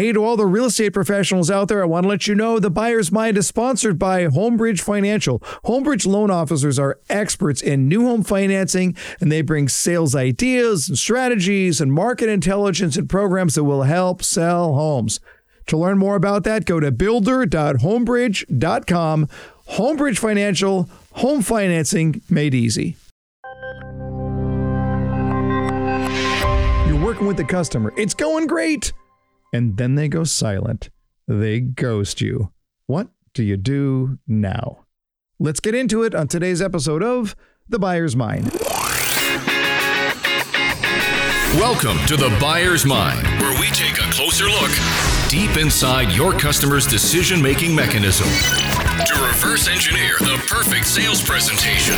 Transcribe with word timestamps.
Hey, 0.00 0.12
to 0.12 0.24
all 0.24 0.38
the 0.38 0.46
real 0.46 0.64
estate 0.64 0.94
professionals 0.94 1.50
out 1.50 1.68
there, 1.68 1.82
I 1.82 1.84
want 1.84 2.04
to 2.04 2.08
let 2.08 2.26
you 2.26 2.34
know 2.34 2.58
the 2.58 2.70
Buyer's 2.70 3.12
Mind 3.12 3.36
is 3.36 3.46
sponsored 3.46 3.98
by 3.98 4.24
Homebridge 4.24 4.80
Financial. 4.80 5.40
Homebridge 5.66 6.06
loan 6.06 6.30
officers 6.30 6.78
are 6.78 6.98
experts 7.10 7.60
in 7.60 7.86
new 7.86 8.06
home 8.06 8.22
financing, 8.22 8.96
and 9.20 9.30
they 9.30 9.42
bring 9.42 9.68
sales 9.68 10.14
ideas 10.14 10.88
and 10.88 10.98
strategies 10.98 11.82
and 11.82 11.92
market 11.92 12.30
intelligence 12.30 12.96
and 12.96 13.10
programs 13.10 13.56
that 13.56 13.64
will 13.64 13.82
help 13.82 14.22
sell 14.22 14.72
homes. 14.72 15.20
To 15.66 15.76
learn 15.76 15.98
more 15.98 16.16
about 16.16 16.44
that, 16.44 16.64
go 16.64 16.80
to 16.80 16.90
builder.homebridge.com. 16.90 19.28
Homebridge 19.68 20.18
Financial, 20.18 20.88
home 21.12 21.42
financing 21.42 22.22
made 22.30 22.54
easy. 22.54 22.96
You're 26.86 27.04
working 27.04 27.26
with 27.26 27.36
the 27.36 27.44
customer, 27.46 27.92
it's 27.98 28.14
going 28.14 28.46
great 28.46 28.94
and 29.52 29.76
then 29.76 29.94
they 29.94 30.08
go 30.08 30.24
silent. 30.24 30.90
They 31.26 31.60
ghost 31.60 32.20
you. 32.20 32.52
What 32.86 33.08
do 33.34 33.42
you 33.42 33.56
do 33.56 34.18
now? 34.26 34.86
Let's 35.38 35.60
get 35.60 35.74
into 35.74 36.02
it 36.02 36.14
on 36.14 36.28
today's 36.28 36.60
episode 36.60 37.02
of 37.02 37.34
The 37.68 37.78
Buyer's 37.78 38.16
Mind. 38.16 38.50
Welcome 41.54 41.98
to 42.06 42.16
The 42.16 42.36
Buyer's 42.40 42.84
Mind, 42.86 43.26
where 43.40 43.58
we 43.60 43.66
take 43.68 43.98
a 43.98 44.10
closer 44.12 44.44
look 44.44 44.70
deep 45.28 45.56
inside 45.56 46.10
your 46.12 46.32
customer's 46.32 46.86
decision 46.86 47.40
making 47.40 47.74
mechanism 47.74 48.28
to 49.06 49.14
reverse 49.24 49.66
engineer 49.68 50.16
the 50.18 50.42
perfect 50.46 50.86
sales 50.86 51.22
presentation. 51.22 51.94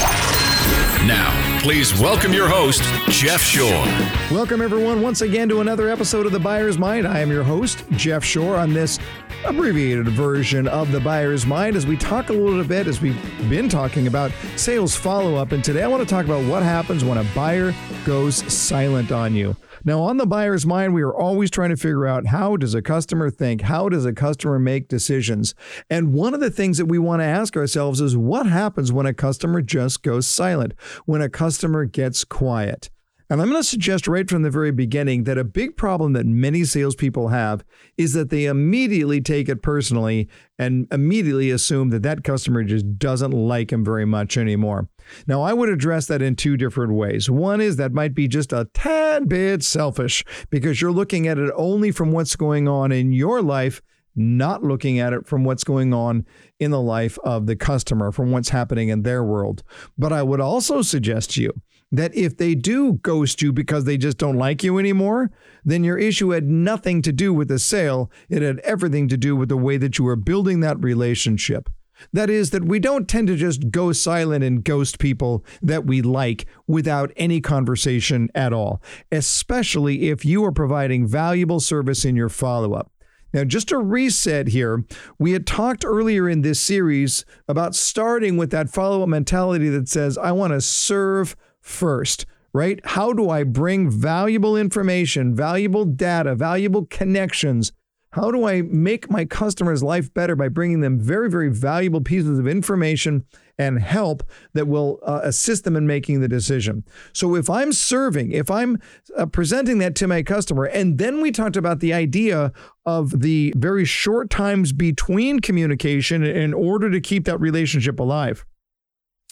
Now, 1.07 1.61
please 1.61 1.93
welcome 1.99 2.33
your 2.33 2.49
host, 2.49 2.83
Jeff 3.09 3.41
Shore. 3.41 3.85
Welcome, 4.31 4.63
everyone, 4.63 5.03
once 5.03 5.21
again 5.21 5.49
to 5.49 5.61
another 5.61 5.89
episode 5.89 6.27
of 6.27 6.33
The 6.33 6.39
Buyer's 6.39 6.79
Mind. 6.79 7.09
I 7.09 7.19
am 7.19 7.31
your 7.31 7.43
host, 7.43 7.85
Jeff 7.93 8.25
Shore, 8.25 8.57
on 8.57 8.73
this 8.73 9.01
abbreviated 9.45 10.09
version 10.11 10.69
of 10.69 10.93
The 10.93 11.01
Buyer's 11.01 11.45
Mind 11.45 11.75
as 11.75 11.87
we 11.87 11.97
talk 11.97 12.29
a 12.29 12.33
little 12.33 12.63
bit, 12.63 12.87
as 12.87 13.01
we've 13.01 13.51
been 13.51 13.69
talking 13.69 14.07
about 14.07 14.31
sales 14.55 14.95
follow 14.95 15.35
up. 15.35 15.51
And 15.51 15.65
today 15.65 15.83
I 15.83 15.89
want 15.89 16.03
to 16.03 16.09
talk 16.09 16.25
about 16.25 16.45
what 16.45 16.63
happens 16.63 17.05
when 17.05 17.19
a 17.19 17.25
buyer 17.35 17.75
goes 18.05 18.37
silent 18.53 19.13
on 19.13 19.35
you. 19.35 19.57
Now, 19.85 20.01
on 20.01 20.17
the 20.17 20.27
buyer's 20.27 20.65
mind, 20.65 20.95
we 20.95 21.03
are 21.03 21.15
always 21.15 21.51
trying 21.51 21.71
to 21.71 21.77
figure 21.77 22.07
out 22.07 22.27
how 22.27 22.57
does 22.57 22.75
a 22.75 22.83
customer 22.83 23.31
think? 23.31 23.63
How 23.63 23.89
does 23.89 24.05
a 24.05 24.13
customer 24.13 24.59
make 24.59 24.89
decisions? 24.89 25.55
And 25.91 26.13
one 26.13 26.35
of 26.35 26.41
the 26.41 26.51
things 26.51 26.79
that 26.79 26.87
we 26.87 26.99
want 26.99 27.21
to 27.21 27.27
ask 27.27 27.57
ourselves 27.57 28.01
is 28.01 28.17
what 28.17 28.47
happens 28.47 28.93
when 28.93 29.07
a 29.07 29.15
customer 29.15 29.61
just 29.61 30.03
goes 30.03 30.27
silent, 30.27 30.75
when 31.05 31.21
a 31.21 31.29
customer 31.29 31.85
gets 31.85 32.25
quiet? 32.25 32.91
And 33.33 33.41
I'm 33.41 33.49
going 33.49 33.63
to 33.63 33.67
suggest 33.67 34.07
right 34.07 34.29
from 34.29 34.43
the 34.43 34.51
very 34.51 34.73
beginning 34.73 35.25
that 35.25 35.39
a 35.39 35.43
big 35.43 35.75
problem 35.75 36.13
that 36.13 36.27
many 36.27 36.65
salespeople 36.65 37.29
have 37.29 37.65
is 37.97 38.13
that 38.13 38.29
they 38.29 38.45
immediately 38.45 39.23
take 39.23 39.49
it 39.49 39.63
personally 39.63 40.29
and 40.59 40.87
immediately 40.93 41.51
assume 41.51 41.89
that 41.89 42.03
that 42.03 42.25
customer 42.25 42.63
just 42.63 42.99
doesn't 42.99 43.31
like 43.31 43.73
him 43.73 43.87
very 43.87 44.05
much 44.05 44.37
anymore. 44.37 44.91
Now, 45.27 45.41
I 45.41 45.55
would 45.55 45.71
address 45.71 46.09
that 46.09 46.21
in 46.21 46.37
two 46.37 46.59
different 46.59 46.93
ways. 46.93 47.31
One 47.31 47.63
is 47.63 47.77
that 47.77 47.95
might 47.95 48.15
be 48.15 48.29
just 48.29 48.53
a 48.53 48.69
tad 48.75 49.31
bit 49.31 49.63
selfish 49.63 50.23
because 50.51 50.83
you're 50.83 50.93
looking 50.93 51.27
at 51.27 51.39
it 51.39 51.51
only 51.57 51.91
from 51.91 52.13
what's 52.13 52.37
going 52.37 52.69
on 52.69 52.93
in 52.93 53.13
your 53.13 53.41
life 53.41 53.81
not 54.15 54.63
looking 54.63 54.99
at 54.99 55.15
it 55.15 55.27
from 55.27 55.43
what's 55.43 55.65
going 55.65 55.95
on 55.95 56.27
in 56.61 56.71
the 56.71 56.81
life 56.81 57.19
of 57.25 57.47
the 57.47 57.57
customer, 57.57 58.13
from 58.13 58.31
what's 58.31 58.51
happening 58.51 58.91
in 58.91 59.05
their 59.05 59.25
world. 59.25 59.63
But 59.97 60.13
I 60.13 60.23
would 60.23 60.41
also 60.41 60.83
suggest 60.83 61.31
to 61.31 61.43
you 61.43 61.53
that 61.93 62.15
if 62.15 62.37
they 62.37 62.55
do 62.55 62.95
ghost 62.95 63.43
you 63.43 63.53
because 63.53 63.85
they 63.85 63.99
just 63.99 64.17
don't 64.17 64.39
like 64.39 64.65
you 64.65 64.79
anymore, 64.79 65.31
then 65.65 65.85
your 65.85 65.99
issue 65.99 66.31
had 66.31 66.49
nothing 66.49 67.03
to 67.03 67.13
do 67.13 67.33
with 67.33 67.49
the 67.49 67.59
sale. 67.59 68.11
It 68.31 68.43
had 68.43 68.59
everything 68.61 69.09
to 69.09 69.17
do 69.17 69.37
with 69.37 69.51
the 69.51 69.57
way 69.57 69.77
that 69.77 69.99
you 69.99 70.07
were 70.07 70.17
building 70.17 70.61
that 70.61 70.83
relationship. 70.83 71.69
That 72.13 72.31
is, 72.31 72.51
that 72.51 72.65
we 72.65 72.81
don't 72.81 73.09
tend 73.09 73.29
to 73.29 73.37
just 73.37 73.71
go 73.71 73.93
silent 73.93 74.43
and 74.43 74.65
ghost 74.65 74.99
people 74.99 75.45
that 75.61 75.87
we 75.87 76.03
like 76.03 76.47
without 76.67 77.13
any 77.17 77.41
conversation 77.41 78.29
at 78.35 78.53
all, 78.53 78.83
especially 79.13 80.09
if 80.09 80.25
you 80.25 80.45
are 80.45 80.51
providing 80.51 81.07
valuable 81.07 81.61
service 81.61 82.05
in 82.05 82.17
your 82.17 82.31
follow 82.31 82.73
up. 82.73 82.91
Now, 83.33 83.45
just 83.45 83.71
a 83.71 83.79
reset 83.79 84.49
here, 84.49 84.85
we 85.19 85.33
had 85.33 85.47
talked 85.47 85.85
earlier 85.87 86.29
in 86.29 86.43
this 86.43 86.61
series 86.61 87.25
about 87.49 87.75
starting 87.75 88.37
with 88.37 88.51
that 88.51 88.69
follow 88.69 89.03
up 89.03 89.09
mentality 89.09 89.69
that 89.71 89.89
says, 89.89 90.19
I 90.19 90.33
want 90.33 90.53
to 90.53 90.61
serve 90.61 91.37
first, 91.63 92.27
right? 92.53 92.81
How 92.85 93.13
do 93.13 93.31
I 93.31 93.45
bring 93.45 93.89
valuable 93.89 94.57
information, 94.57 95.35
valuable 95.35 95.87
data, 95.87 96.35
valuable 96.35 96.87
connections? 96.87 97.73
How 98.13 98.31
do 98.31 98.47
I 98.47 98.61
make 98.61 99.11
my 99.11 99.25
customer's 99.25 99.83
life 99.83 100.13
better 100.13 100.37
by 100.37 100.49
bringing 100.49 100.81
them 100.81 101.01
very, 101.01 101.31
very 101.31 101.49
valuable 101.49 102.03
pieces 102.03 102.39
of 102.39 102.47
information 102.47 103.25
and 103.59 103.81
help 103.81 104.23
that 104.53 104.69
will 104.69 104.99
uh, 105.03 105.21
assist 105.23 105.65
them 105.65 105.77
in 105.77 105.87
making 105.87 106.21
the 106.21 106.29
decision? 106.29 106.85
So, 107.15 107.35
if 107.37 107.49
I'm 107.49 107.73
serving, 107.73 108.33
if 108.33 108.51
I'm 108.51 108.79
uh, 109.17 109.25
presenting 109.25 109.79
that 109.79 109.95
to 109.97 110.07
my 110.07 110.23
customer, 110.23 110.65
and 110.65 110.99
then 110.99 111.23
we 111.23 111.33
talked 111.33 111.57
about 111.57 111.81
the 111.81 111.95
idea 111.95 112.53
of 112.85 113.23
the 113.23 113.55
very 113.57 113.87
short 113.87 114.29
times 114.29 114.75
between 114.75 115.41
communication 115.41 116.23
in 116.23 116.53
order 116.53 116.91
to 116.91 117.01
keep 117.01 117.25
that 117.25 117.41
relationship 117.41 117.99
alive. 117.99 118.45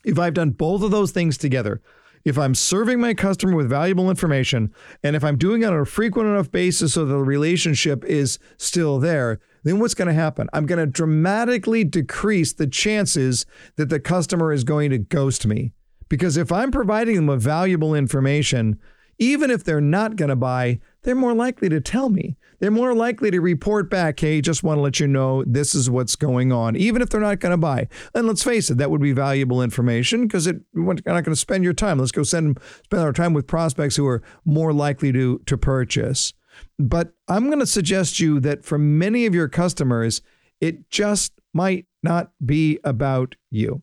If 0.04 0.18
I've 0.18 0.34
done 0.34 0.50
both 0.52 0.82
of 0.82 0.90
those 0.90 1.12
things 1.12 1.36
together, 1.36 1.82
if 2.24 2.38
I'm 2.38 2.54
serving 2.54 3.00
my 3.00 3.14
customer 3.14 3.56
with 3.56 3.68
valuable 3.68 4.10
information, 4.10 4.72
and 5.02 5.16
if 5.16 5.24
I'm 5.24 5.38
doing 5.38 5.62
it 5.62 5.66
on 5.66 5.80
a 5.80 5.84
frequent 5.84 6.28
enough 6.28 6.50
basis 6.50 6.94
so 6.94 7.04
the 7.04 7.16
relationship 7.18 8.04
is 8.04 8.38
still 8.58 8.98
there, 8.98 9.40
then 9.64 9.78
what's 9.78 9.94
going 9.94 10.08
to 10.08 10.14
happen? 10.14 10.48
I'm 10.52 10.66
going 10.66 10.78
to 10.78 10.86
dramatically 10.86 11.84
decrease 11.84 12.52
the 12.52 12.66
chances 12.66 13.46
that 13.76 13.88
the 13.88 14.00
customer 14.00 14.52
is 14.52 14.64
going 14.64 14.90
to 14.90 14.98
ghost 14.98 15.46
me. 15.46 15.72
Because 16.08 16.36
if 16.36 16.50
I'm 16.50 16.70
providing 16.70 17.16
them 17.16 17.26
with 17.26 17.42
valuable 17.42 17.94
information, 17.94 18.78
even 19.18 19.50
if 19.50 19.62
they're 19.62 19.80
not 19.80 20.16
going 20.16 20.30
to 20.30 20.36
buy, 20.36 20.80
they're 21.02 21.14
more 21.14 21.34
likely 21.34 21.68
to 21.68 21.80
tell 21.80 22.08
me. 22.08 22.36
They're 22.58 22.70
more 22.70 22.94
likely 22.94 23.30
to 23.30 23.40
report 23.40 23.88
back, 23.88 24.20
hey, 24.20 24.40
just 24.40 24.62
want 24.62 24.78
to 24.78 24.82
let 24.82 25.00
you 25.00 25.06
know 25.06 25.42
this 25.46 25.74
is 25.74 25.88
what's 25.88 26.14
going 26.14 26.52
on, 26.52 26.76
even 26.76 27.00
if 27.00 27.08
they're 27.08 27.20
not 27.20 27.40
going 27.40 27.52
to 27.52 27.56
buy. 27.56 27.88
And 28.14 28.26
let's 28.26 28.42
face 28.42 28.70
it, 28.70 28.76
that 28.78 28.90
would 28.90 29.00
be 29.00 29.12
valuable 29.12 29.62
information 29.62 30.26
because 30.26 30.46
it 30.46 30.60
we're 30.74 30.94
not 30.94 31.04
going 31.04 31.24
to 31.24 31.36
spend 31.36 31.64
your 31.64 31.72
time. 31.72 31.98
Let's 31.98 32.12
go 32.12 32.22
send 32.22 32.58
spend 32.84 33.02
our 33.02 33.12
time 33.12 33.32
with 33.32 33.46
prospects 33.46 33.96
who 33.96 34.06
are 34.06 34.22
more 34.44 34.72
likely 34.72 35.10
to 35.12 35.40
to 35.46 35.56
purchase. 35.56 36.34
But 36.78 37.12
I'm 37.28 37.46
going 37.46 37.60
to 37.60 37.66
suggest 37.66 38.20
you 38.20 38.40
that 38.40 38.64
for 38.64 38.78
many 38.78 39.24
of 39.24 39.34
your 39.34 39.48
customers, 39.48 40.20
it 40.60 40.90
just 40.90 41.32
might 41.54 41.86
not 42.02 42.32
be 42.44 42.78
about 42.84 43.36
you. 43.50 43.82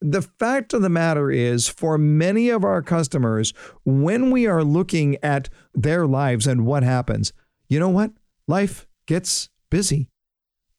The 0.00 0.22
fact 0.22 0.74
of 0.74 0.82
the 0.82 0.90
matter 0.90 1.30
is, 1.30 1.68
for 1.68 1.96
many 1.96 2.50
of 2.50 2.64
our 2.64 2.82
customers, 2.82 3.54
when 3.84 4.30
we 4.30 4.46
are 4.46 4.62
looking 4.62 5.16
at 5.22 5.48
their 5.74 6.06
lives 6.06 6.46
and 6.46 6.66
what 6.66 6.82
happens, 6.82 7.32
you 7.68 7.80
know 7.80 7.88
what? 7.88 8.12
Life 8.46 8.86
gets 9.06 9.48
busy. 9.70 10.08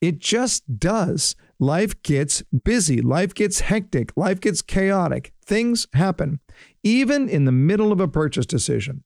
It 0.00 0.20
just 0.20 0.78
does. 0.78 1.34
Life 1.58 2.00
gets 2.02 2.42
busy. 2.64 3.02
Life 3.02 3.34
gets 3.34 3.60
hectic. 3.60 4.12
Life 4.16 4.40
gets 4.40 4.62
chaotic. 4.62 5.32
Things 5.44 5.88
happen, 5.92 6.38
even 6.84 7.28
in 7.28 7.44
the 7.44 7.52
middle 7.52 7.90
of 7.90 8.00
a 8.00 8.06
purchase 8.06 8.46
decision. 8.46 9.02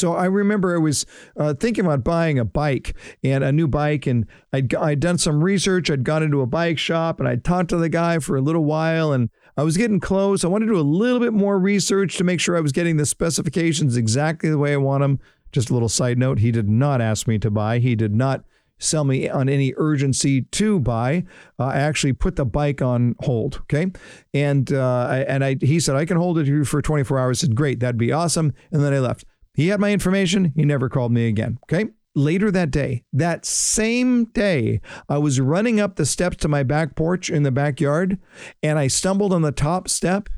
So 0.00 0.14
I 0.14 0.24
remember 0.24 0.74
I 0.74 0.78
was 0.78 1.04
uh, 1.36 1.52
thinking 1.52 1.84
about 1.84 2.02
buying 2.02 2.38
a 2.38 2.44
bike 2.44 2.96
and 3.22 3.44
a 3.44 3.52
new 3.52 3.68
bike, 3.68 4.06
and 4.06 4.26
I'd, 4.50 4.74
I'd 4.74 4.98
done 4.98 5.18
some 5.18 5.44
research. 5.44 5.90
I'd 5.90 6.04
gone 6.04 6.22
into 6.22 6.40
a 6.40 6.46
bike 6.46 6.78
shop 6.78 7.20
and 7.20 7.28
I'd 7.28 7.44
talked 7.44 7.68
to 7.68 7.76
the 7.76 7.90
guy 7.90 8.18
for 8.18 8.34
a 8.34 8.40
little 8.40 8.64
while, 8.64 9.12
and 9.12 9.28
I 9.58 9.62
was 9.62 9.76
getting 9.76 10.00
close. 10.00 10.42
I 10.42 10.48
wanted 10.48 10.66
to 10.66 10.72
do 10.72 10.80
a 10.80 10.80
little 10.80 11.20
bit 11.20 11.34
more 11.34 11.58
research 11.58 12.16
to 12.16 12.24
make 12.24 12.40
sure 12.40 12.56
I 12.56 12.60
was 12.60 12.72
getting 12.72 12.96
the 12.96 13.04
specifications 13.04 13.98
exactly 13.98 14.48
the 14.48 14.56
way 14.56 14.72
I 14.72 14.78
want 14.78 15.02
them. 15.02 15.20
Just 15.52 15.68
a 15.68 15.74
little 15.74 15.88
side 15.90 16.16
note, 16.16 16.38
he 16.38 16.50
did 16.50 16.70
not 16.70 17.02
ask 17.02 17.28
me 17.28 17.38
to 17.38 17.50
buy. 17.50 17.78
He 17.78 17.94
did 17.94 18.14
not 18.14 18.42
sell 18.78 19.04
me 19.04 19.28
on 19.28 19.50
any 19.50 19.74
urgency 19.76 20.42
to 20.42 20.80
buy. 20.80 21.24
Uh, 21.58 21.64
I 21.64 21.80
actually 21.80 22.14
put 22.14 22.36
the 22.36 22.46
bike 22.46 22.80
on 22.80 23.16
hold. 23.20 23.56
Okay, 23.64 23.92
and 24.32 24.72
uh, 24.72 25.06
I, 25.10 25.18
and 25.28 25.44
I 25.44 25.56
he 25.60 25.78
said 25.78 25.94
I 25.94 26.06
can 26.06 26.16
hold 26.16 26.38
it 26.38 26.64
for 26.64 26.80
24 26.80 27.18
hours. 27.18 27.40
I 27.40 27.46
said 27.46 27.54
great, 27.54 27.80
that'd 27.80 27.98
be 27.98 28.12
awesome. 28.12 28.54
And 28.72 28.82
then 28.82 28.94
I 28.94 29.00
left. 29.00 29.26
He 29.60 29.68
had 29.68 29.78
my 29.78 29.92
information. 29.92 30.54
He 30.56 30.64
never 30.64 30.88
called 30.88 31.12
me 31.12 31.28
again. 31.28 31.58
Okay. 31.64 31.90
Later 32.14 32.50
that 32.50 32.70
day, 32.70 33.04
that 33.12 33.44
same 33.44 34.24
day, 34.24 34.80
I 35.06 35.18
was 35.18 35.38
running 35.38 35.78
up 35.78 35.96
the 35.96 36.06
steps 36.06 36.38
to 36.38 36.48
my 36.48 36.62
back 36.62 36.96
porch 36.96 37.28
in 37.28 37.42
the 37.42 37.50
backyard 37.52 38.18
and 38.62 38.78
I 38.78 38.86
stumbled 38.86 39.34
on 39.34 39.42
the 39.42 39.52
top 39.52 39.90
step 39.90 40.30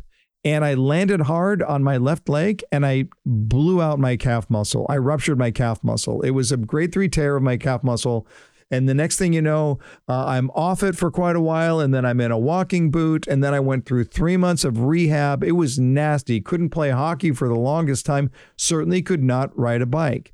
and 0.45 0.65
I 0.65 0.75
landed 0.75 1.21
hard 1.21 1.63
on 1.63 1.85
my 1.85 1.99
left 1.99 2.29
leg 2.29 2.65
and 2.73 2.85
I 2.85 3.05
blew 3.25 3.81
out 3.81 4.01
my 4.01 4.17
calf 4.17 4.51
muscle. 4.51 4.87
I 4.89 4.97
ruptured 4.97 5.39
my 5.39 5.53
calf 5.53 5.85
muscle. 5.85 6.21
It 6.23 6.31
was 6.31 6.51
a 6.51 6.57
grade 6.57 6.93
three 6.93 7.09
tear 7.09 7.37
of 7.37 7.45
my 7.45 7.57
calf 7.57 7.85
muscle. 7.85 8.27
And 8.73 8.89
the 8.89 8.95
next 8.95 9.19
thing 9.19 9.35
you 9.35 9.43
know, 9.43 9.79
uh, 10.09 10.25
I'm 10.25 10.51
off 10.51 10.83
it 10.83 10.97
for 10.97 11.11
quite 11.11 11.37
a 11.37 11.41
while. 11.43 11.79
And 11.79 11.93
then 11.93 12.07
I'm 12.07 12.21
in 12.21 12.33
a 12.33 12.39
walking 12.39 12.91
boot. 12.91 13.27
And 13.29 13.45
then 13.45 13.53
I 13.53 13.61
went 13.61 13.85
through 13.85 14.05
three 14.05 14.39
months 14.39 14.65
of 14.65 14.81
rehab. 14.81 15.45
It 15.45 15.53
was 15.53 15.79
nasty. 15.79 16.41
Couldn't 16.41 16.71
play 16.71 16.89
hockey 16.89 17.33
for 17.33 17.49
the 17.49 17.55
longest 17.55 18.07
time. 18.07 18.31
Certainly 18.57 19.03
could 19.03 19.23
not 19.23 19.57
ride 19.57 19.83
a 19.83 19.87
bike. 19.87 20.33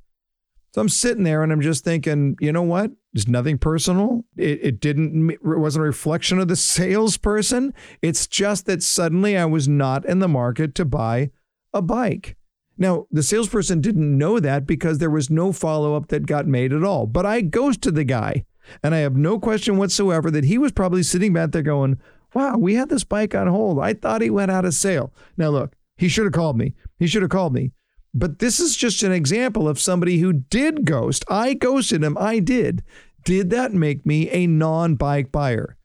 So 0.73 0.81
I'm 0.81 0.88
sitting 0.88 1.25
there 1.25 1.43
and 1.43 1.50
I'm 1.50 1.61
just 1.61 1.82
thinking, 1.82 2.37
you 2.40 2.52
know 2.52 2.62
what? 2.62 2.93
It's 3.12 3.26
nothing 3.26 3.58
personal. 3.58 4.25
It, 4.37 4.61
it 4.62 4.81
didn't, 4.81 5.31
it 5.31 5.40
wasn't 5.43 5.82
a 5.82 5.87
reflection 5.87 6.38
of 6.38 6.46
the 6.46 6.56
salesperson. 6.56 7.75
It's 8.02 8.29
just 8.29 8.67
that 8.67 8.85
suddenly 8.85 9.37
I 9.37 9.46
was 9.46 9.67
not 9.67 10.05
in 10.05 10.20
the 10.20 10.29
market 10.29 10.76
to 10.76 10.85
buy 10.85 11.31
a 11.75 11.82
bike. 11.82 12.38
Now, 12.78 13.06
the 13.10 13.25
salesperson 13.25 13.80
didn't 13.80 14.16
know 14.16 14.38
that 14.38 14.66
because 14.66 14.98
there 14.98 15.10
was 15.10 15.28
no 15.28 15.52
follow 15.52 15.96
up 15.96 16.08
that 16.08 16.26
got 16.26 16.46
made 16.46 16.72
at 16.72 16.84
all. 16.84 17.06
But 17.06 17.26
I 17.26 17.40
ghosted 17.40 17.96
the 17.96 18.04
guy. 18.04 18.44
And 18.82 18.94
I 18.94 18.98
have 18.98 19.16
no 19.16 19.38
question 19.38 19.76
whatsoever 19.76 20.30
that 20.30 20.44
he 20.44 20.58
was 20.58 20.72
probably 20.72 21.02
sitting 21.02 21.32
back 21.32 21.52
there 21.52 21.62
going, 21.62 21.98
wow, 22.34 22.56
we 22.56 22.75
had 22.75 22.88
this 22.88 23.04
bike 23.04 23.34
on 23.34 23.46
hold. 23.46 23.80
I 23.80 23.94
thought 23.94 24.22
he 24.22 24.30
went 24.30 24.50
out 24.50 24.64
of 24.64 24.75
sale. 24.75 25.12
Now, 25.36 25.48
look, 25.48 25.75
he 25.96 26.08
should 26.08 26.25
have 26.25 26.34
called 26.34 26.56
me. 26.56 26.75
He 26.98 27.06
should 27.06 27.22
have 27.22 27.30
called 27.30 27.54
me. 27.54 27.72
But 28.14 28.38
this 28.38 28.60
is 28.60 28.76
just 28.76 29.02
an 29.02 29.12
example 29.12 29.69
of 29.69 29.80
somebody 29.80 30.19
who 30.19 30.32
did 30.32 30.84
ghost. 30.84 31.25
I 31.28 31.54
ghosted 31.54 32.02
him. 32.02 32.16
I 32.19 32.38
did. 32.38 32.82
Did 33.25 33.50
that 33.50 33.72
make 33.72 34.06
me 34.06 34.30
a 34.30 34.46
non 34.46 34.94
bike 34.94 35.32
buyer? 35.32 35.76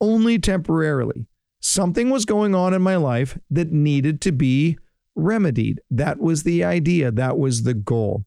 Only 0.00 0.38
temporarily. 0.38 1.26
Something 1.60 2.10
was 2.10 2.26
going 2.26 2.54
on 2.54 2.74
in 2.74 2.82
my 2.82 2.96
life 2.96 3.38
that 3.50 3.72
needed 3.72 4.20
to 4.22 4.32
be 4.32 4.76
remedied. 5.14 5.80
That 5.90 6.18
was 6.18 6.42
the 6.42 6.64
idea. 6.64 7.10
That 7.10 7.38
was 7.38 7.62
the 7.62 7.74
goal. 7.74 8.24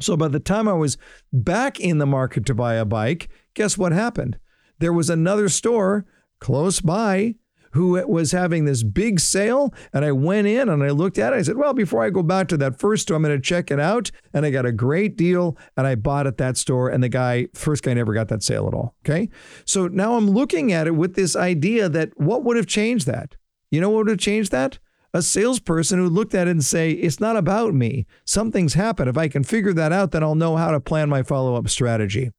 So 0.00 0.16
by 0.16 0.28
the 0.28 0.40
time 0.40 0.66
I 0.66 0.72
was 0.72 0.96
back 1.32 1.78
in 1.78 1.98
the 1.98 2.06
market 2.06 2.46
to 2.46 2.54
buy 2.54 2.74
a 2.74 2.84
bike, 2.84 3.28
guess 3.54 3.76
what 3.76 3.92
happened? 3.92 4.38
There 4.78 4.92
was 4.92 5.10
another 5.10 5.48
store 5.48 6.06
close 6.40 6.80
by 6.80 7.34
who 7.72 8.02
was 8.08 8.32
having 8.32 8.64
this 8.64 8.82
big 8.82 9.20
sale. 9.20 9.72
And 9.92 10.04
I 10.04 10.12
went 10.12 10.46
in 10.46 10.68
and 10.68 10.82
I 10.82 10.90
looked 10.90 11.18
at 11.18 11.32
it. 11.32 11.36
I 11.36 11.42
said, 11.42 11.56
well, 11.56 11.72
before 11.72 12.02
I 12.02 12.10
go 12.10 12.22
back 12.22 12.48
to 12.48 12.56
that 12.56 12.80
first 12.80 13.02
store, 13.02 13.16
I'm 13.16 13.22
going 13.22 13.36
to 13.36 13.40
check 13.40 13.70
it 13.70 13.78
out. 13.78 14.10
And 14.32 14.44
I 14.44 14.50
got 14.50 14.66
a 14.66 14.72
great 14.72 15.16
deal 15.16 15.56
and 15.76 15.86
I 15.86 15.94
bought 15.94 16.26
at 16.26 16.38
that 16.38 16.56
store. 16.56 16.88
And 16.88 17.02
the 17.02 17.08
guy, 17.08 17.46
first 17.54 17.84
guy 17.84 17.94
never 17.94 18.12
got 18.12 18.28
that 18.28 18.42
sale 18.42 18.66
at 18.66 18.74
all. 18.74 18.96
Okay. 19.04 19.28
So 19.64 19.86
now 19.86 20.16
I'm 20.16 20.30
looking 20.30 20.72
at 20.72 20.86
it 20.86 20.96
with 20.96 21.14
this 21.14 21.36
idea 21.36 21.88
that 21.88 22.10
what 22.16 22.42
would 22.44 22.56
have 22.56 22.66
changed 22.66 23.06
that? 23.06 23.36
You 23.70 23.80
know 23.80 23.90
what 23.90 23.98
would 23.98 24.08
have 24.08 24.18
changed 24.18 24.50
that? 24.50 24.78
A 25.12 25.22
salesperson 25.22 25.98
who 25.98 26.08
looked 26.08 26.34
at 26.34 26.46
it 26.46 26.52
and 26.52 26.64
say, 26.64 26.92
it's 26.92 27.20
not 27.20 27.36
about 27.36 27.74
me. 27.74 28.06
Something's 28.24 28.74
happened. 28.74 29.08
If 29.08 29.18
I 29.18 29.28
can 29.28 29.44
figure 29.44 29.72
that 29.72 29.92
out, 29.92 30.12
then 30.12 30.22
I'll 30.22 30.34
know 30.34 30.56
how 30.56 30.70
to 30.70 30.80
plan 30.80 31.08
my 31.08 31.22
follow-up 31.22 31.68
strategy. 31.68 32.30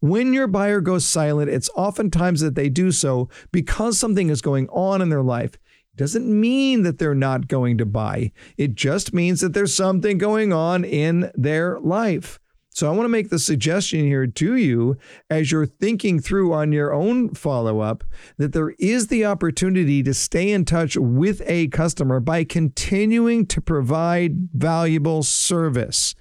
When 0.00 0.32
your 0.32 0.46
buyer 0.46 0.80
goes 0.80 1.04
silent, 1.04 1.50
it's 1.50 1.70
oftentimes 1.74 2.40
that 2.40 2.54
they 2.54 2.68
do 2.68 2.92
so 2.92 3.28
because 3.50 3.98
something 3.98 4.30
is 4.30 4.40
going 4.40 4.68
on 4.68 5.02
in 5.02 5.08
their 5.08 5.22
life. 5.22 5.54
It 5.54 5.96
doesn't 5.96 6.28
mean 6.28 6.84
that 6.84 6.98
they're 6.98 7.14
not 7.14 7.48
going 7.48 7.78
to 7.78 7.86
buy. 7.86 8.30
It 8.56 8.74
just 8.74 9.12
means 9.12 9.40
that 9.40 9.54
there's 9.54 9.74
something 9.74 10.16
going 10.18 10.52
on 10.52 10.84
in 10.84 11.32
their 11.34 11.80
life. 11.80 12.38
So 12.78 12.86
I 12.86 12.94
want 12.94 13.06
to 13.06 13.08
make 13.08 13.30
the 13.30 13.40
suggestion 13.40 14.04
here 14.04 14.28
to 14.28 14.54
you 14.54 14.96
as 15.28 15.50
you're 15.50 15.66
thinking 15.66 16.20
through 16.20 16.52
on 16.52 16.70
your 16.70 16.94
own 16.94 17.34
follow 17.34 17.80
up 17.80 18.04
that 18.36 18.52
there 18.52 18.70
is 18.78 19.08
the 19.08 19.24
opportunity 19.24 20.00
to 20.04 20.14
stay 20.14 20.52
in 20.52 20.64
touch 20.64 20.96
with 20.96 21.42
a 21.46 21.66
customer 21.66 22.20
by 22.20 22.44
continuing 22.44 23.46
to 23.46 23.60
provide 23.60 24.50
valuable 24.54 25.24
service. 25.24 26.14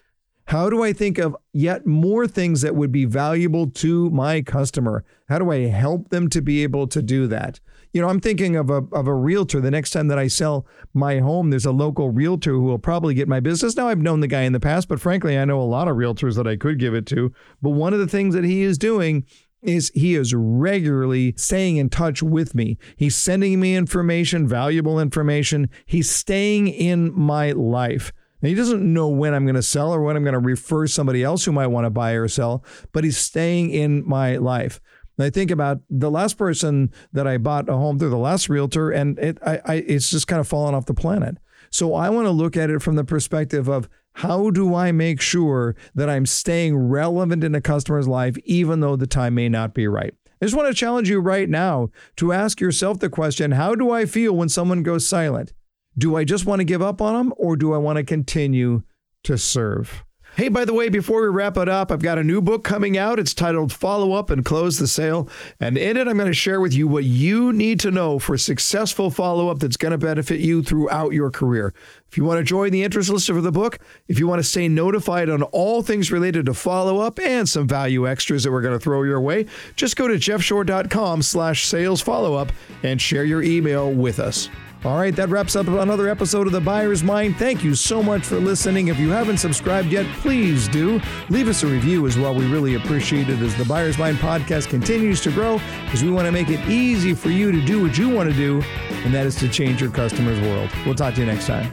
How 0.45 0.71
do 0.71 0.81
I 0.81 0.93
think 0.93 1.19
of 1.19 1.35
yet 1.53 1.85
more 1.85 2.25
things 2.25 2.61
that 2.61 2.75
would 2.75 2.91
be 2.91 3.05
valuable 3.05 3.69
to 3.69 4.09
my 4.09 4.41
customer? 4.41 5.05
How 5.29 5.37
do 5.37 5.51
I 5.51 5.67
help 5.67 6.09
them 6.09 6.27
to 6.29 6.41
be 6.41 6.63
able 6.63 6.87
to 6.87 7.03
do 7.03 7.27
that? 7.27 7.59
You 7.97 8.03
know, 8.03 8.09
I'm 8.09 8.19
thinking 8.19 8.55
of 8.55 8.69
a, 8.69 8.83
of 8.91 9.07
a 9.07 9.13
realtor. 9.15 9.59
The 9.59 9.71
next 9.71 9.89
time 9.89 10.07
that 10.09 10.19
I 10.19 10.27
sell 10.27 10.67
my 10.93 11.17
home, 11.17 11.49
there's 11.49 11.65
a 11.65 11.71
local 11.71 12.11
realtor 12.11 12.51
who 12.51 12.61
will 12.61 12.77
probably 12.77 13.15
get 13.15 13.27
my 13.27 13.39
business. 13.39 13.75
Now, 13.75 13.87
I've 13.87 13.97
known 13.97 14.19
the 14.19 14.27
guy 14.27 14.43
in 14.43 14.53
the 14.53 14.59
past, 14.59 14.87
but 14.87 15.01
frankly, 15.01 15.35
I 15.35 15.45
know 15.45 15.59
a 15.59 15.63
lot 15.63 15.87
of 15.87 15.97
realtors 15.97 16.35
that 16.35 16.45
I 16.45 16.57
could 16.57 16.77
give 16.77 16.93
it 16.93 17.07
to. 17.07 17.33
But 17.59 17.71
one 17.71 17.93
of 17.93 17.99
the 17.99 18.05
things 18.05 18.35
that 18.35 18.43
he 18.43 18.61
is 18.61 18.77
doing 18.77 19.25
is 19.63 19.91
he 19.95 20.13
is 20.13 20.31
regularly 20.35 21.33
staying 21.37 21.77
in 21.77 21.89
touch 21.89 22.21
with 22.21 22.53
me. 22.53 22.77
He's 22.97 23.15
sending 23.15 23.59
me 23.59 23.75
information, 23.75 24.47
valuable 24.47 24.99
information. 24.99 25.67
He's 25.87 26.07
staying 26.07 26.67
in 26.67 27.11
my 27.19 27.51
life. 27.53 28.13
And 28.43 28.49
he 28.49 28.53
doesn't 28.53 28.93
know 28.93 29.07
when 29.07 29.33
I'm 29.33 29.45
going 29.45 29.55
to 29.55 29.63
sell 29.63 29.91
or 29.91 30.03
when 30.03 30.15
I'm 30.15 30.23
going 30.23 30.33
to 30.33 30.39
refer 30.39 30.85
somebody 30.85 31.23
else 31.23 31.45
who 31.45 31.51
might 31.51 31.65
want 31.67 31.85
to 31.85 31.89
buy 31.89 32.11
or 32.11 32.27
sell, 32.27 32.63
but 32.91 33.03
he's 33.03 33.17
staying 33.17 33.71
in 33.71 34.07
my 34.07 34.37
life. 34.37 34.79
And 35.17 35.25
I 35.25 35.29
think 35.29 35.51
about 35.51 35.79
the 35.89 36.11
last 36.11 36.37
person 36.37 36.91
that 37.11 37.27
I 37.27 37.37
bought 37.37 37.69
a 37.69 37.73
home 37.73 37.97
through, 37.97 38.09
the 38.09 38.17
last 38.17 38.49
realtor, 38.49 38.91
and 38.91 39.17
it, 39.19 39.37
I, 39.45 39.61
I, 39.65 39.75
it's 39.75 40.09
just 40.09 40.27
kind 40.27 40.39
of 40.39 40.47
fallen 40.47 40.75
off 40.75 40.85
the 40.85 40.93
planet. 40.93 41.37
So 41.69 41.95
I 41.95 42.09
want 42.09 42.25
to 42.25 42.31
look 42.31 42.55
at 42.55 42.69
it 42.69 42.81
from 42.81 42.95
the 42.95 43.03
perspective 43.03 43.67
of 43.67 43.89
how 44.13 44.49
do 44.49 44.73
I 44.73 44.91
make 44.91 45.21
sure 45.21 45.75
that 45.93 46.09
I'm 46.09 46.25
staying 46.25 46.75
relevant 46.75 47.43
in 47.43 47.53
a 47.53 47.61
customer's 47.61 48.07
life, 48.07 48.37
even 48.45 48.79
though 48.79 48.95
the 48.95 49.07
time 49.07 49.35
may 49.35 49.49
not 49.49 49.73
be 49.73 49.87
right? 49.87 50.13
I 50.41 50.45
just 50.45 50.55
want 50.55 50.67
to 50.67 50.73
challenge 50.73 51.09
you 51.09 51.19
right 51.19 51.49
now 51.49 51.89
to 52.17 52.31
ask 52.31 52.61
yourself 52.61 52.99
the 52.99 53.09
question 53.09 53.51
how 53.51 53.75
do 53.75 53.91
I 53.91 54.05
feel 54.05 54.35
when 54.35 54.49
someone 54.49 54.83
goes 54.83 55.07
silent? 55.07 55.53
Do 55.97 56.15
I 56.15 56.23
just 56.23 56.45
want 56.45 56.59
to 56.59 56.65
give 56.65 56.81
up 56.81 57.01
on 57.01 57.13
them 57.13 57.33
or 57.37 57.55
do 57.55 57.73
I 57.73 57.77
want 57.77 57.97
to 57.97 58.03
continue 58.03 58.83
to 59.23 59.37
serve? 59.37 60.03
Hey, 60.37 60.49
by 60.49 60.65
the 60.65 60.73
way, 60.75 60.89
before 60.89 61.23
we 61.23 61.29
wrap 61.29 61.57
it 61.57 61.67
up, 61.67 61.91
I've 61.91 62.03
got 62.03 62.19
a 62.19 62.23
new 62.23 62.43
book 62.43 62.63
coming 62.63 62.95
out. 62.95 63.17
It's 63.17 63.33
titled 63.33 63.73
Follow 63.73 64.13
Up 64.13 64.29
and 64.29 64.45
Close 64.45 64.77
the 64.77 64.85
Sale. 64.85 65.27
And 65.59 65.79
in 65.79 65.97
it, 65.97 66.07
I'm 66.07 66.15
going 66.15 66.27
to 66.27 66.33
share 66.33 66.61
with 66.61 66.75
you 66.75 66.87
what 66.87 67.05
you 67.05 67.51
need 67.51 67.79
to 67.79 67.89
know 67.89 68.19
for 68.19 68.37
successful 68.37 69.09
follow 69.09 69.49
up 69.49 69.57
that's 69.57 69.77
going 69.77 69.93
to 69.93 69.97
benefit 69.97 70.39
you 70.39 70.61
throughout 70.61 71.13
your 71.13 71.31
career. 71.31 71.73
If 72.07 72.17
you 72.17 72.23
want 72.23 72.37
to 72.37 72.43
join 72.43 72.69
the 72.69 72.83
interest 72.83 73.09
list 73.09 73.25
for 73.25 73.41
the 73.41 73.51
book, 73.51 73.79
if 74.07 74.19
you 74.19 74.27
want 74.27 74.37
to 74.37 74.47
stay 74.47 74.67
notified 74.67 75.27
on 75.27 75.41
all 75.41 75.81
things 75.81 76.11
related 76.11 76.45
to 76.45 76.53
follow 76.53 76.99
up 76.99 77.17
and 77.19 77.49
some 77.49 77.67
value 77.67 78.07
extras 78.07 78.43
that 78.43 78.51
we're 78.51 78.61
going 78.61 78.77
to 78.77 78.79
throw 78.79 79.01
your 79.01 79.19
way, 79.19 79.47
just 79.75 79.95
go 79.95 80.07
to 80.07 80.17
jeffshore.com 80.17 81.23
slash 81.23 81.65
sales 81.65 81.99
follow 81.99 82.35
up 82.35 82.51
and 82.83 83.01
share 83.01 83.25
your 83.25 83.41
email 83.41 83.91
with 83.91 84.19
us. 84.19 84.49
All 84.87 84.95
right, 84.95 85.13
that 85.17 85.27
wraps 85.27 85.57
up 85.57 85.67
another 85.67 86.07
episode 86.07 86.47
of 86.47 86.53
The 86.53 86.61
Buyer's 86.61 87.03
Mind. 87.03 87.35
Thank 87.35 87.61
you 87.61 87.75
so 87.75 88.01
much 88.01 88.23
for 88.23 88.37
listening. 88.37 88.87
If 88.87 88.97
you 88.97 89.09
haven't 89.09 89.39
subscribed 89.39 89.89
yet, 89.89 90.05
please 90.21 90.69
do. 90.69 91.01
Leave 91.27 91.49
us 91.49 91.61
a 91.63 91.67
review 91.67 92.07
as 92.07 92.17
well. 92.17 92.33
We 92.33 92.49
really 92.49 92.75
appreciate 92.75 93.27
it 93.27 93.41
as 93.41 93.53
The 93.57 93.65
Buyer's 93.65 93.97
Mind 93.97 94.17
podcast 94.19 94.69
continues 94.69 95.19
to 95.23 95.31
grow 95.31 95.59
because 95.83 96.03
we 96.03 96.09
want 96.09 96.25
to 96.27 96.31
make 96.31 96.47
it 96.47 96.65
easy 96.69 97.13
for 97.13 97.29
you 97.29 97.51
to 97.51 97.59
do 97.65 97.81
what 97.81 97.97
you 97.97 98.07
want 98.07 98.29
to 98.29 98.35
do, 98.35 98.61
and 99.03 99.13
that 99.13 99.25
is 99.25 99.35
to 99.39 99.49
change 99.49 99.81
your 99.81 99.91
customer's 99.91 100.39
world. 100.39 100.69
We'll 100.85 100.95
talk 100.95 101.15
to 101.15 101.19
you 101.19 101.25
next 101.25 101.47
time. 101.47 101.69